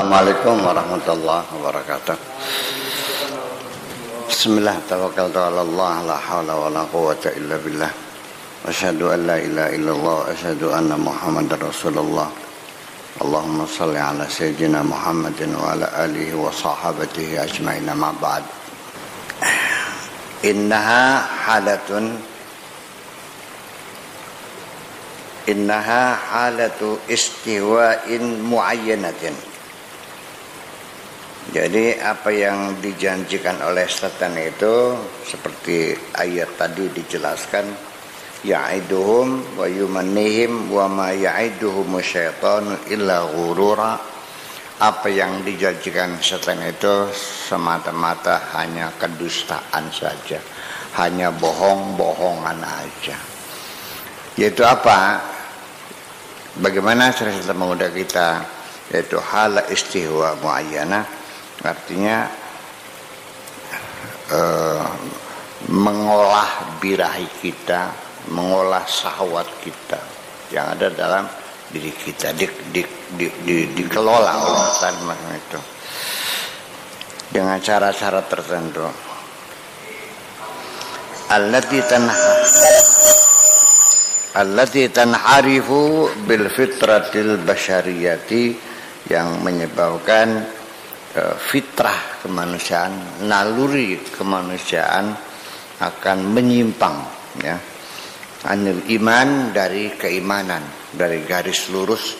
[0.00, 2.16] Assalamualaikum warahmatullahi wabarakatuh.
[4.32, 7.92] Bismillah tawakkaltu ala Allah la haula wala quwwata illa billah.
[8.64, 12.32] Asyhadu an la ilaha illallah wa asyhadu anna Muhammadar Rasulullah.
[13.20, 18.48] Allahumma salli ala sayyidina Muhammadin wa ala alihi wa sahabatihi ajma'in ma ba'd.
[20.48, 22.16] Innaha halatun
[25.44, 29.49] innaha halatu istiwa'in muayyanatin
[31.50, 34.94] jadi apa yang dijanjikan oleh setan itu
[35.26, 37.66] seperti ayat tadi dijelaskan
[38.46, 43.98] ya'iduhum wa yumannihim wa ma ya'iduhum syaitanu illa ghurura.
[44.80, 50.38] Apa yang dijanjikan setan itu semata-mata hanya kedustaan saja
[51.02, 53.18] hanya bohong-bohongan aja.
[54.38, 55.18] Yaitu apa?
[56.62, 58.46] Bagaimana cara mengundang kita?
[58.94, 61.19] Yaitu hal istihwa muayyana
[61.60, 62.28] artinya
[64.32, 64.88] uh,
[65.68, 67.92] mengolah birahi kita,
[68.32, 70.00] mengolah sahwat kita
[70.50, 71.24] yang ada dalam
[71.70, 72.82] diri kita di, di,
[73.14, 75.60] di, di, dikelola oleh tanah itu
[77.30, 78.86] dengan cara-cara tertentu.
[81.30, 82.14] Allati tanha
[84.34, 88.58] allati tanharifu bil fitratil basyariyati
[89.06, 90.42] yang menyebabkan
[91.38, 95.10] fitrah kemanusiaan naluri kemanusiaan
[95.80, 96.96] akan menyimpang
[97.42, 97.58] ya
[98.46, 100.62] anil iman dari keimanan
[100.94, 102.14] dari garis lurus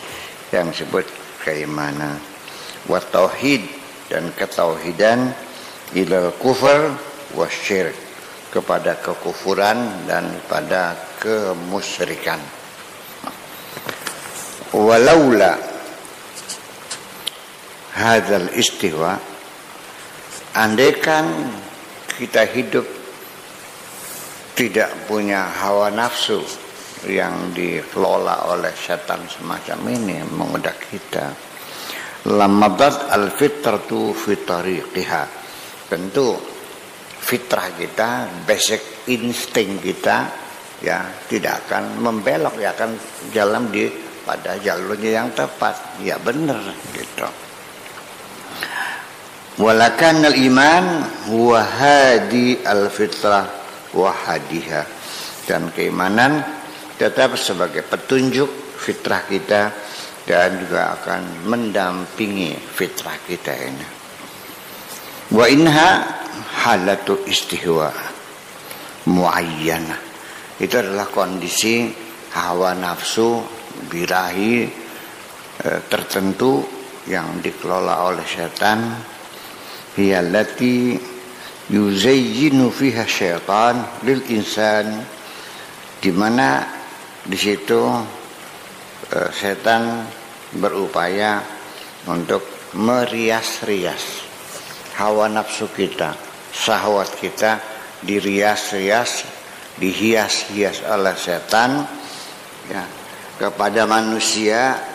[0.50, 1.06] yang disebut
[1.46, 2.18] keimanan
[2.90, 3.62] wa tauhid
[4.10, 5.30] dan ketauhidan
[5.94, 6.90] ilal kufur
[7.38, 8.10] wasyirik
[8.50, 12.42] kepada kekufuran dan pada kemusyrikan.
[14.74, 15.69] Walaula
[17.94, 19.18] hadzal istiwa
[20.54, 21.50] andaikan
[22.18, 22.86] kita hidup
[24.54, 26.42] tidak punya hawa nafsu
[27.08, 31.50] yang dikelola oleh setan semacam ini mengodak kita
[32.28, 35.24] lamadat al fitratu fi tariqiha.
[35.88, 36.36] Tentu
[37.20, 40.28] fitrah kita basic insting kita
[40.84, 42.96] ya tidak akan membelok ya akan
[43.32, 43.88] jalan di
[44.22, 46.04] pada jalurnya yang tepat.
[46.04, 46.60] Ya benar
[46.92, 47.49] gitu
[49.60, 50.84] walakan al iman
[51.28, 53.46] huwa hadi al fitrah
[53.92, 54.82] wa hadiha.
[55.44, 56.40] Dan keimanan
[56.96, 58.48] tetap sebagai petunjuk
[58.80, 59.70] fitrah kita
[60.24, 63.86] dan juga akan mendampingi fitrah kita ini.
[65.30, 65.90] Wa inha
[66.64, 67.90] halatu istihwa
[69.06, 69.96] muayyana
[70.60, 71.88] itu adalah kondisi
[72.36, 73.40] hawa nafsu
[73.88, 74.68] birahi
[75.56, 76.60] e, tertentu
[77.08, 78.92] yang dikelola oleh setan
[80.00, 80.96] hiyallati
[81.68, 85.04] yuzayyinu fiha syaitan lil insan
[86.00, 86.64] di mana
[87.20, 87.84] di situ
[89.12, 90.08] e, setan
[90.56, 91.44] berupaya
[92.08, 92.40] untuk
[92.72, 94.24] merias-rias
[94.96, 96.16] hawa nafsu kita,
[96.56, 97.60] syahwat kita
[98.00, 99.28] dirias-rias
[99.80, 101.84] dihias-hias oleh setan
[102.68, 102.84] ya
[103.36, 104.88] kepada manusia.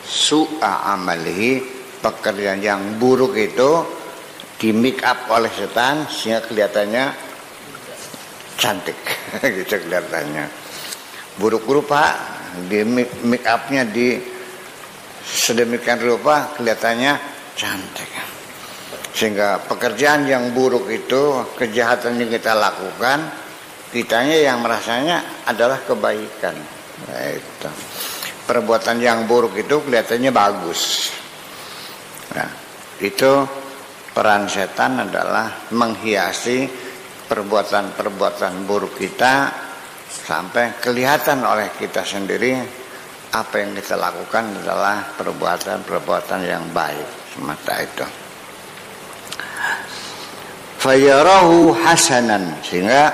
[0.00, 1.60] Su'a amalihi
[2.02, 3.99] pekerjaan yang buruk itu
[4.60, 7.04] di make up oleh setan sehingga kelihatannya
[8.60, 9.00] cantik.
[9.56, 10.44] Gitu kelihatannya.
[11.40, 12.12] Buruk rupa
[12.68, 12.84] di
[13.24, 14.20] make upnya di
[15.24, 17.16] sedemikian rupa kelihatannya
[17.56, 18.10] cantik.
[19.16, 23.32] Sehingga pekerjaan yang buruk itu kejahatan yang kita lakukan
[23.90, 26.54] kitanya yang merasanya adalah kebaikan.
[27.08, 27.70] Nah, itu.
[28.44, 31.10] Perbuatan yang buruk itu kelihatannya bagus.
[32.34, 32.50] Nah,
[33.02, 33.32] itu
[34.10, 36.66] peran setan adalah menghiasi
[37.30, 39.52] perbuatan-perbuatan buruk kita
[40.10, 42.58] sampai kelihatan oleh kita sendiri
[43.30, 48.06] apa yang kita lakukan adalah perbuatan-perbuatan yang baik semata itu
[50.80, 53.12] fayarahu hasanan sehingga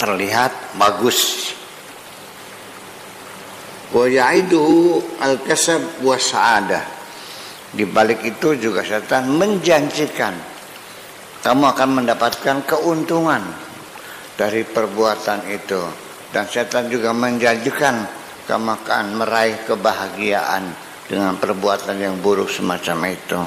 [0.00, 1.52] terlihat bagus.
[3.92, 6.16] Wa ya'idu al-kasab wa.
[7.76, 10.32] Di balik itu juga setan menjanjikan
[11.44, 13.44] kamu akan mendapatkan keuntungan
[14.32, 15.84] dari perbuatan itu
[16.32, 18.08] dan setan juga menjanjikan
[18.48, 20.72] kamu akan meraih kebahagiaan
[21.04, 23.40] dengan perbuatan yang buruk semacam itu.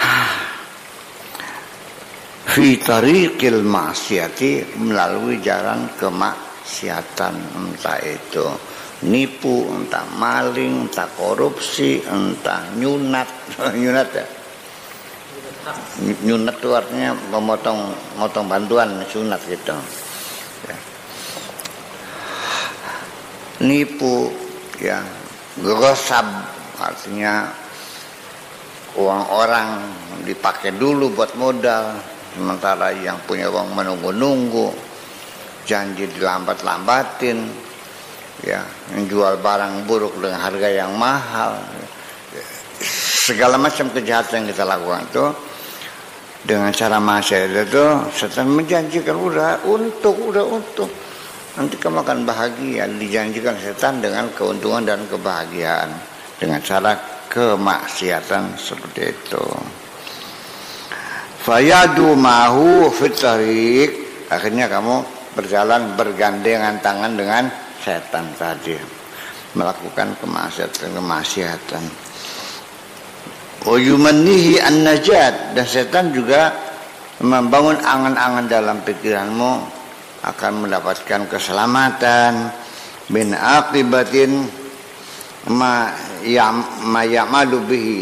[2.56, 13.28] fi tariqil maksiati melalui jalan kemaksiatan entah itu nipu, entah maling, entah korupsi, entah nyunat,
[13.80, 14.26] nyunat ya.
[16.22, 19.74] Nyunat itu artinya memotong motong bantuan sunat gitu.
[20.64, 20.78] Ya.
[23.66, 24.30] Nipu,
[24.78, 25.02] ya,
[25.60, 26.24] gosab
[26.76, 27.50] artinya
[28.96, 29.68] uang orang
[30.24, 31.96] dipakai dulu buat modal,
[32.36, 34.72] sementara yang punya uang menunggu-nunggu,
[35.68, 37.48] janji dilambat-lambatin,
[38.44, 38.60] ya
[38.92, 41.56] menjual barang buruk dengan harga yang mahal.
[43.26, 45.24] Segala macam kejahatan yang kita lakukan itu
[46.46, 50.86] dengan cara masyarakat itu setan menjanjikan udah untuk udah untuk
[51.56, 55.88] nanti kamu akan bahagia dijanjikan setan dengan keuntungan dan kebahagiaan.
[56.36, 56.92] Dengan cara
[57.32, 59.44] kemaksiatan seperti itu.
[61.40, 63.88] Fayadu mahu fitarik
[64.28, 65.00] akhirnya kamu
[65.32, 67.48] berjalan bergandengan tangan dengan
[67.86, 68.74] setan tadi.
[69.54, 71.84] Melakukan kemaksiatan kemaksiatan.
[73.70, 75.54] Oyumanihi an-najat.
[75.54, 76.50] Dan setan juga
[77.22, 79.52] membangun angan-angan dalam pikiranmu
[80.26, 82.50] akan mendapatkan keselamatan.
[83.06, 84.50] Bin akibatin
[85.54, 85.94] ma
[86.26, 86.50] ya
[86.82, 88.00] ma ya'malu bihi.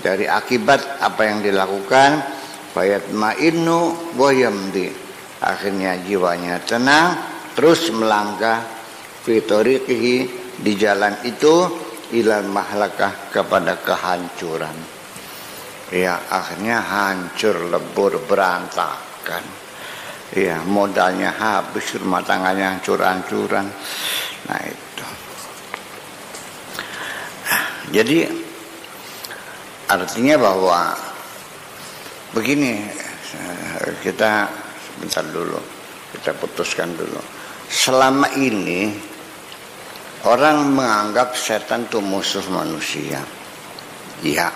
[0.00, 2.24] Dari akibat apa yang dilakukan
[2.72, 4.32] fayat ma'innu wa
[5.44, 7.20] akhirnya jiwanya tenang
[7.52, 8.79] terus melangkah
[9.30, 10.16] fitorikihi
[10.58, 11.70] di jalan itu
[12.10, 14.74] ilal mahlakah kepada kehancuran.
[15.94, 19.46] Ya akhirnya hancur lebur berantakan.
[20.34, 23.66] Ya modalnya habis rumah tangganya hancur-hancuran.
[24.50, 25.06] Nah itu.
[27.90, 28.18] Jadi
[29.90, 30.94] artinya bahwa
[32.34, 32.78] begini
[34.06, 34.46] kita
[34.86, 35.58] sebentar dulu
[36.14, 37.18] kita putuskan dulu.
[37.70, 39.09] Selama ini
[40.20, 43.24] Orang menganggap setan itu musuh manusia.
[44.20, 44.52] Ya,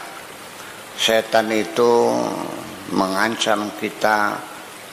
[0.92, 2.12] setan itu
[2.92, 4.36] mengancam kita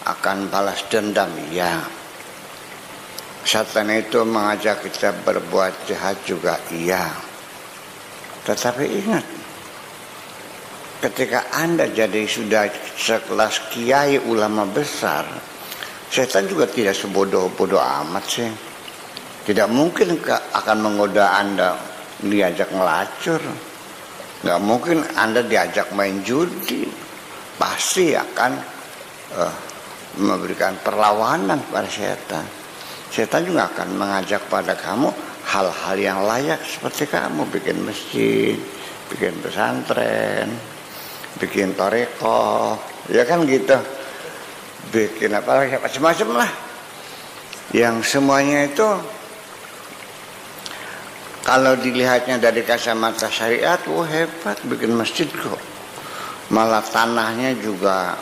[0.08, 1.28] akan balas dendam.
[1.52, 1.76] Ya,
[3.44, 6.56] setan itu mengajak kita berbuat jahat juga.
[6.72, 7.20] Iya.
[8.48, 9.26] Tetapi ingat,
[11.04, 15.28] ketika Anda jadi sudah sekelas kiai ulama besar,
[16.08, 18.71] setan juga tidak sebodoh-bodoh amat sih.
[19.42, 20.22] Tidak mungkin
[20.54, 21.74] akan menggoda Anda
[22.22, 23.42] diajak ngelacur.
[24.46, 26.86] Nggak mungkin Anda diajak main judi.
[27.58, 28.52] Pasti akan
[29.38, 29.54] uh,
[30.22, 32.46] memberikan perlawanan pada setan.
[33.12, 35.10] Setan juga akan mengajak pada kamu
[35.46, 38.56] hal-hal yang layak seperti kamu bikin masjid,
[39.12, 40.48] bikin pesantren,
[41.42, 42.78] bikin toreko,
[43.10, 43.78] ya kan gitu.
[44.92, 46.52] Bikin apa lagi macam-macam lah.
[47.72, 48.90] Yang semuanya itu
[51.42, 55.58] kalau dilihatnya dari kacamata syariat, wah hebat bikin masjid kok.
[56.54, 58.14] Malah tanahnya juga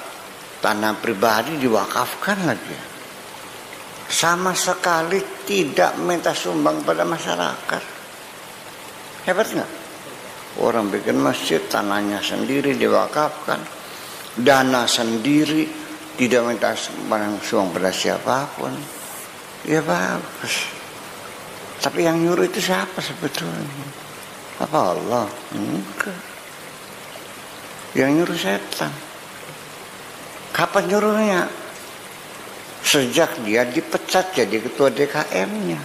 [0.64, 2.78] tanah pribadi diwakafkan lagi.
[4.10, 7.84] Sama sekali tidak minta sumbang pada masyarakat.
[9.28, 9.72] Hebat nggak?
[10.64, 13.60] Orang bikin masjid, tanahnya sendiri diwakafkan.
[14.40, 15.68] Dana sendiri,
[16.16, 17.36] tidak minta sumbang
[17.76, 18.72] pada siapa pun.
[19.68, 20.79] Ya bagus.
[21.80, 23.88] Tapi yang nyuruh itu siapa sebetulnya?
[24.60, 25.26] Apa Allah?
[25.56, 26.20] Enggak.
[27.96, 28.92] Yang nyuruh setan.
[30.52, 31.42] Kapan nyuruhnya?
[32.84, 35.80] Sejak dia dipecat jadi ketua DKM-nya.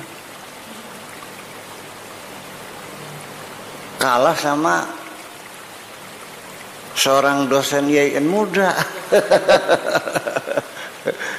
[4.02, 4.82] Kalah sama
[6.98, 8.74] seorang dosen YIN muda.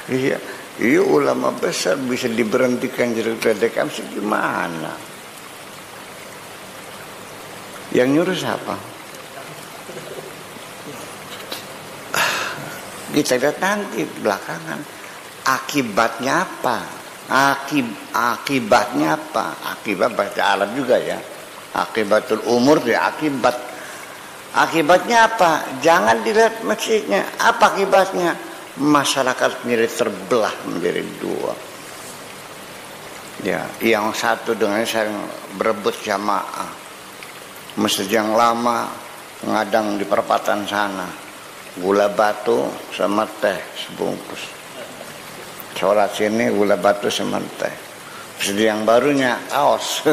[0.06, 0.38] Iya.
[0.76, 4.92] Iya ulama besar bisa diberhentikan jadi ketua gimana?
[7.96, 8.76] Yang nyuruh siapa?
[13.16, 14.76] Kita lihat nanti belakangan
[15.48, 16.78] akibatnya apa?
[17.26, 19.56] Akib, akibatnya apa?
[19.72, 21.16] Akibat bahasa Arab juga ya.
[21.72, 23.56] Akibatul umur ya akibat.
[24.52, 25.80] Akibatnya apa?
[25.80, 27.24] Jangan dilihat masjidnya.
[27.40, 28.36] Apa akibatnya?
[28.76, 31.52] Masyarakat sendiri terbelah menjadi dua.
[33.44, 35.12] Ya, yang satu dengan saya
[35.56, 36.72] berebut jamaah.
[37.76, 38.88] Masjid yang lama
[39.44, 41.08] ngadang di perempatan sana.
[41.76, 42.64] Gula batu
[42.96, 44.42] sama teh sebungkus.
[45.76, 47.74] Sholat sini gula batu sama teh.
[48.40, 50.04] Masjid yang barunya kaos.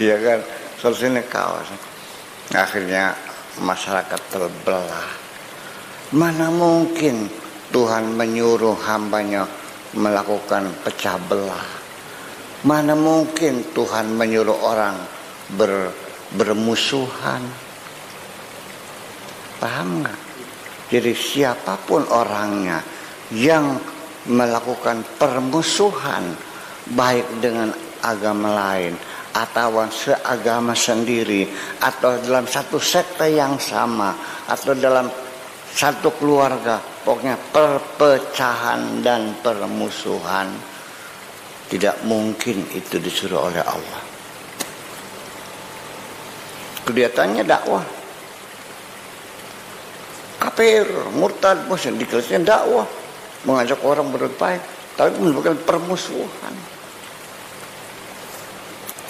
[0.00, 0.40] Iya kan?
[0.80, 1.68] Sholat sini kaos.
[2.56, 3.12] Akhirnya
[3.60, 5.23] masyarakat terbelah
[6.14, 7.26] Mana mungkin
[7.74, 9.50] Tuhan menyuruh hambanya
[9.98, 11.66] melakukan pecah belah.
[12.62, 14.96] Mana mungkin Tuhan menyuruh orang
[15.58, 15.90] ber,
[16.38, 17.42] bermusuhan?
[19.58, 20.20] Paham nggak?
[20.94, 22.78] Jadi siapa pun orangnya
[23.34, 23.74] yang
[24.30, 26.30] melakukan permusuhan
[26.94, 27.74] baik dengan
[28.06, 28.94] agama lain
[29.34, 31.48] atau seagama sendiri
[31.82, 34.14] atau dalam satu sekte yang sama
[34.46, 35.23] atau dalam
[35.74, 40.46] satu keluarga pokoknya perpecahan dan permusuhan.
[41.64, 44.02] Tidak mungkin itu disuruh oleh Allah.
[46.86, 47.82] Kelihatannya dakwah.
[50.38, 50.86] Kafir
[51.18, 52.86] murtad bosan dikelasnya dakwah.
[53.42, 54.62] Mengajak orang berbuat baik
[54.94, 56.54] tapi menyebabkan permusuhan.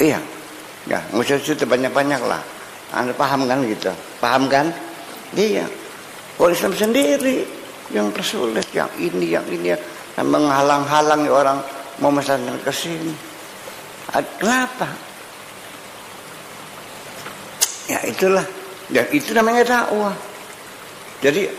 [0.00, 0.18] Iya
[0.88, 2.40] ya usah cerita banyak-banyak lah.
[2.96, 3.92] Anda paham kan gitu?
[4.22, 4.72] Paham kan?
[5.34, 5.66] Iya
[6.34, 7.46] kalau Islam sendiri
[7.94, 9.76] yang tersulit yang ini yang ini.
[10.14, 11.58] Yang menghalang-halangi orang
[11.98, 13.14] mau memesan ke sini.
[14.38, 14.86] Kenapa?
[17.90, 18.46] Ya itulah.
[18.88, 20.14] Dan itu namanya dakwah.
[21.18, 21.50] Jadi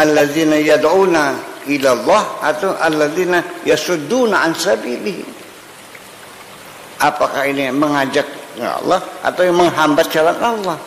[0.00, 1.24] alladzina yad'una
[1.68, 5.26] ila Allah atau alladzina yasudduna an sabilihi.
[6.98, 8.26] Apakah ini mengajak
[8.58, 10.78] Allah atau yang menghambat jalan Allah?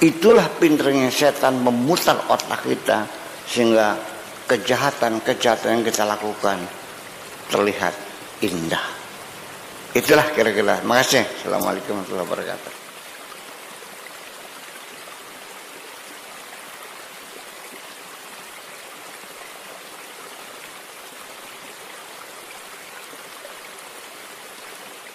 [0.00, 3.04] Itulah pinternya setan memutar otak kita
[3.44, 4.00] sehingga
[4.48, 6.56] kejahatan-kejahatan yang kita lakukan
[7.52, 7.92] terlihat
[8.40, 8.80] indah.
[9.92, 10.80] Itulah kira-kira.
[10.88, 11.44] Makasih.
[11.44, 12.79] Assalamualaikum warahmatullahi wabarakatuh.